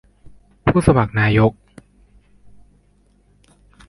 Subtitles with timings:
[0.67, 1.51] ผู้สมัครนายก